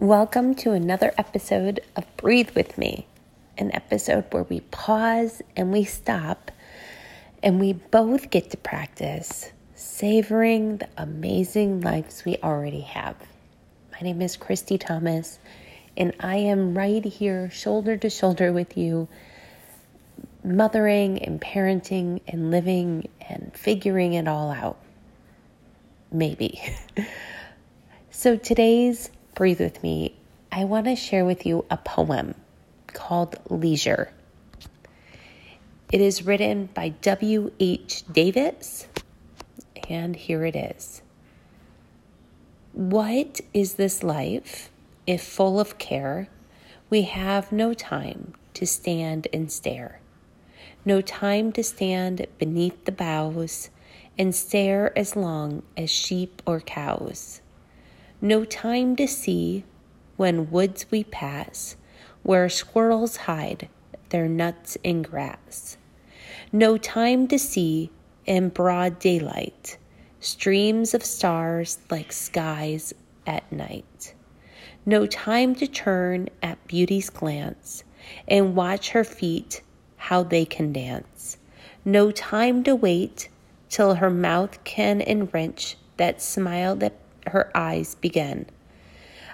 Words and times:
Welcome 0.00 0.54
to 0.58 0.70
another 0.70 1.12
episode 1.18 1.80
of 1.96 2.04
Breathe 2.16 2.50
With 2.50 2.78
Me, 2.78 3.08
an 3.58 3.74
episode 3.74 4.26
where 4.30 4.44
we 4.44 4.60
pause 4.60 5.42
and 5.56 5.72
we 5.72 5.82
stop 5.82 6.52
and 7.42 7.58
we 7.58 7.72
both 7.72 8.30
get 8.30 8.50
to 8.50 8.56
practice 8.58 9.50
savoring 9.74 10.76
the 10.76 10.88
amazing 10.96 11.80
lives 11.80 12.24
we 12.24 12.36
already 12.44 12.82
have. 12.82 13.16
My 13.90 13.98
name 14.02 14.22
is 14.22 14.36
Christy 14.36 14.78
Thomas, 14.78 15.40
and 15.96 16.14
I 16.20 16.36
am 16.36 16.78
right 16.78 17.04
here, 17.04 17.50
shoulder 17.50 17.96
to 17.96 18.08
shoulder 18.08 18.52
with 18.52 18.76
you, 18.76 19.08
mothering 20.44 21.20
and 21.24 21.40
parenting 21.40 22.20
and 22.28 22.52
living 22.52 23.08
and 23.28 23.50
figuring 23.52 24.12
it 24.12 24.28
all 24.28 24.52
out. 24.52 24.78
Maybe. 26.12 26.62
so 28.12 28.36
today's 28.36 29.10
breathe 29.38 29.60
with 29.60 29.84
me, 29.84 30.16
I 30.50 30.64
want 30.64 30.86
to 30.86 30.96
share 30.96 31.24
with 31.24 31.46
you 31.46 31.64
a 31.70 31.76
poem 31.76 32.34
called 32.88 33.36
Leisure. 33.48 34.10
It 35.92 36.00
is 36.00 36.26
written 36.26 36.70
by 36.74 36.88
W.H. 36.88 38.02
Davies, 38.12 38.88
and 39.88 40.16
here 40.16 40.44
it 40.44 40.56
is. 40.56 41.02
What 42.72 43.40
is 43.54 43.74
this 43.74 44.02
life 44.02 44.72
if 45.06 45.22
full 45.22 45.60
of 45.60 45.78
care? 45.78 46.26
We 46.90 47.02
have 47.02 47.52
no 47.52 47.74
time 47.74 48.34
to 48.54 48.66
stand 48.66 49.28
and 49.32 49.52
stare, 49.52 50.00
no 50.84 51.00
time 51.00 51.52
to 51.52 51.62
stand 51.62 52.26
beneath 52.38 52.86
the 52.86 52.90
boughs 52.90 53.70
and 54.18 54.34
stare 54.34 54.98
as 54.98 55.14
long 55.14 55.62
as 55.76 55.90
sheep 55.90 56.42
or 56.44 56.58
cows 56.58 57.40
no 58.20 58.44
time 58.44 58.96
to 58.96 59.06
see 59.06 59.64
when 60.16 60.50
woods 60.50 60.86
we 60.90 61.04
pass, 61.04 61.76
where 62.22 62.48
squirrels 62.48 63.16
hide 63.16 63.68
their 64.08 64.28
nuts 64.28 64.76
in 64.82 65.02
grass. 65.02 65.76
No 66.50 66.76
time 66.76 67.28
to 67.28 67.38
see 67.38 67.90
in 68.26 68.48
broad 68.48 68.98
daylight 68.98 69.78
streams 70.20 70.94
of 70.94 71.04
stars 71.04 71.78
like 71.90 72.12
skies 72.12 72.92
at 73.26 73.50
night. 73.52 74.14
No 74.84 75.06
time 75.06 75.54
to 75.56 75.66
turn 75.66 76.28
at 76.42 76.66
beauty's 76.66 77.10
glance 77.10 77.84
and 78.26 78.56
watch 78.56 78.90
her 78.90 79.04
feet 79.04 79.62
how 79.96 80.22
they 80.22 80.44
can 80.44 80.72
dance. 80.72 81.36
No 81.84 82.10
time 82.10 82.64
to 82.64 82.74
wait 82.74 83.28
till 83.68 83.96
her 83.96 84.10
mouth 84.10 84.62
can 84.64 85.00
enwrench 85.00 85.76
that 85.98 86.22
smile 86.22 86.74
that 86.76 86.94
her 87.28 87.50
eyes 87.56 87.94
begin. 87.94 88.46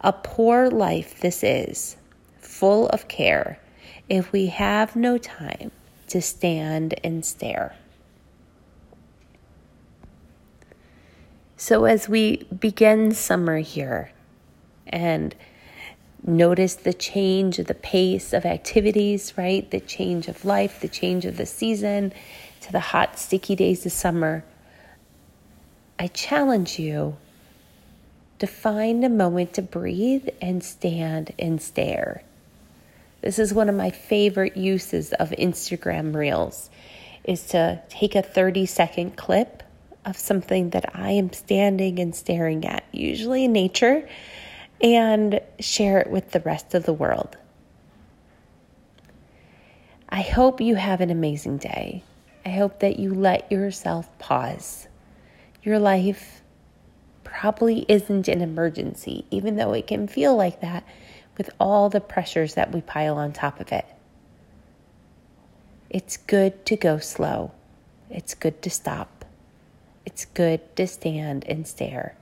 A 0.00 0.12
poor 0.12 0.70
life 0.70 1.20
this 1.20 1.42
is, 1.42 1.96
full 2.40 2.88
of 2.88 3.08
care, 3.08 3.58
if 4.08 4.32
we 4.32 4.46
have 4.46 4.94
no 4.94 5.18
time 5.18 5.70
to 6.08 6.22
stand 6.22 6.94
and 7.04 7.24
stare. 7.24 7.74
So, 11.56 11.86
as 11.86 12.08
we 12.08 12.44
begin 12.44 13.12
summer 13.12 13.58
here 13.58 14.12
and 14.86 15.34
notice 16.24 16.74
the 16.74 16.94
change 16.94 17.58
of 17.58 17.66
the 17.66 17.74
pace 17.74 18.32
of 18.32 18.46
activities, 18.46 19.34
right? 19.36 19.68
The 19.68 19.80
change 19.80 20.28
of 20.28 20.44
life, 20.44 20.80
the 20.80 20.88
change 20.88 21.24
of 21.24 21.36
the 21.36 21.46
season 21.46 22.12
to 22.60 22.72
the 22.72 22.80
hot, 22.80 23.18
sticky 23.18 23.56
days 23.56 23.84
of 23.84 23.92
summer, 23.92 24.44
I 25.98 26.06
challenge 26.06 26.78
you 26.78 27.16
to 28.38 28.46
find 28.46 29.04
a 29.04 29.08
moment 29.08 29.54
to 29.54 29.62
breathe 29.62 30.28
and 30.40 30.62
stand 30.62 31.32
and 31.38 31.60
stare. 31.60 32.22
This 33.20 33.38
is 33.38 33.52
one 33.52 33.68
of 33.68 33.74
my 33.74 33.90
favorite 33.90 34.56
uses 34.56 35.12
of 35.14 35.30
Instagram 35.30 36.14
Reels 36.14 36.70
is 37.24 37.46
to 37.48 37.82
take 37.88 38.14
a 38.14 38.22
30 38.22 38.66
second 38.66 39.16
clip 39.16 39.62
of 40.04 40.16
something 40.16 40.70
that 40.70 40.96
I 40.96 41.10
am 41.10 41.32
standing 41.32 41.98
and 41.98 42.14
staring 42.14 42.64
at, 42.64 42.84
usually 42.92 43.48
nature, 43.48 44.08
and 44.80 45.40
share 45.58 45.98
it 45.98 46.10
with 46.10 46.30
the 46.30 46.40
rest 46.40 46.74
of 46.74 46.84
the 46.84 46.92
world. 46.92 47.36
I 50.08 50.22
hope 50.22 50.60
you 50.60 50.76
have 50.76 51.00
an 51.00 51.10
amazing 51.10 51.58
day. 51.58 52.02
I 52.46 52.50
hope 52.50 52.80
that 52.80 52.98
you 52.98 53.12
let 53.12 53.50
yourself 53.52 54.08
pause. 54.18 54.88
Your 55.62 55.78
life 55.78 56.37
probably 57.28 57.84
isn't 57.88 58.26
an 58.26 58.40
emergency, 58.40 59.26
even 59.30 59.56
though 59.56 59.74
it 59.74 59.86
can 59.86 60.08
feel 60.08 60.34
like 60.34 60.60
that 60.62 60.82
with 61.36 61.50
all 61.60 61.90
the 61.90 62.00
pressures 62.00 62.54
that 62.54 62.72
we 62.72 62.80
pile 62.80 63.16
on 63.16 63.32
top 63.32 63.60
of 63.60 63.70
it. 63.70 63.84
It's 65.90 66.16
good 66.16 66.64
to 66.66 66.76
go 66.76 66.98
slow. 66.98 67.52
It's 68.10 68.34
good 68.34 68.62
to 68.62 68.70
stop. 68.70 69.26
It's 70.06 70.24
good 70.24 70.74
to 70.76 70.86
stand 70.86 71.44
and 71.46 71.68
stare. 71.68 72.16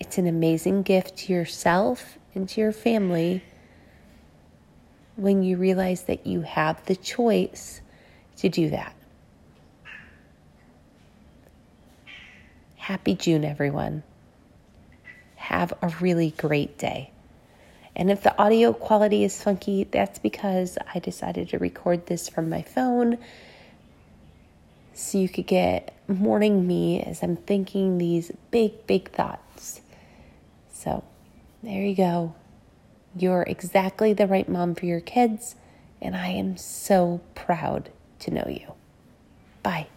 It's 0.00 0.18
an 0.18 0.26
amazing 0.26 0.82
gift 0.82 1.16
to 1.18 1.32
yourself 1.32 2.18
and 2.34 2.48
to 2.48 2.60
your 2.60 2.72
family 2.72 3.44
when 5.14 5.44
you 5.44 5.56
realize 5.56 6.02
that 6.02 6.26
you 6.26 6.42
have 6.42 6.84
the 6.86 6.96
choice 6.96 7.80
to 8.38 8.48
do 8.48 8.68
that. 8.70 8.95
Happy 12.86 13.16
June, 13.16 13.44
everyone. 13.44 14.04
Have 15.34 15.72
a 15.82 15.88
really 16.00 16.30
great 16.30 16.78
day. 16.78 17.10
And 17.96 18.12
if 18.12 18.22
the 18.22 18.40
audio 18.40 18.72
quality 18.72 19.24
is 19.24 19.42
funky, 19.42 19.82
that's 19.82 20.20
because 20.20 20.78
I 20.94 21.00
decided 21.00 21.48
to 21.48 21.58
record 21.58 22.06
this 22.06 22.28
from 22.28 22.48
my 22.48 22.62
phone 22.62 23.18
so 24.94 25.18
you 25.18 25.28
could 25.28 25.48
get 25.48 25.96
morning 26.06 26.64
me 26.64 27.02
as 27.02 27.24
I'm 27.24 27.34
thinking 27.34 27.98
these 27.98 28.30
big, 28.52 28.86
big 28.86 29.10
thoughts. 29.10 29.80
So 30.72 31.02
there 31.64 31.82
you 31.82 31.96
go. 31.96 32.36
You're 33.16 33.42
exactly 33.42 34.12
the 34.12 34.28
right 34.28 34.48
mom 34.48 34.76
for 34.76 34.86
your 34.86 35.00
kids, 35.00 35.56
and 36.00 36.14
I 36.14 36.28
am 36.28 36.56
so 36.56 37.20
proud 37.34 37.90
to 38.20 38.30
know 38.30 38.46
you. 38.48 38.74
Bye. 39.64 39.88